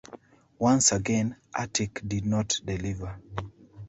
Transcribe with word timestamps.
Once 0.57 0.91
again, 0.93 1.35
Attic 1.53 2.01
did 2.07 2.25
not 2.25 2.59
deliver. 2.65 3.19